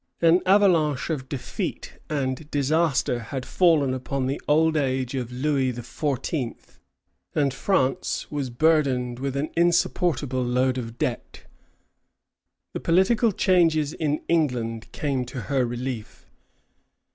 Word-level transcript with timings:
An 0.19 0.41
avalanche 0.47 1.11
of 1.11 1.29
defeat 1.29 1.99
and 2.09 2.49
disaster 2.49 3.19
had 3.19 3.45
fallen 3.45 3.93
upon 3.93 4.25
the 4.25 4.41
old 4.47 4.75
age 4.75 5.13
of 5.13 5.31
Louis 5.31 5.71
XIV., 5.73 6.55
and 7.35 7.53
France 7.53 8.25
was 8.31 8.49
burdened 8.49 9.19
with 9.19 9.35
an 9.35 9.51
insupportable 9.55 10.43
load 10.43 10.79
of 10.79 10.97
debt. 10.97 11.43
The 12.73 12.79
political 12.79 13.31
changes 13.31 13.93
in 13.93 14.21
England 14.27 14.91
came 14.91 15.23
to 15.25 15.39
her 15.41 15.67
relief. 15.67 16.25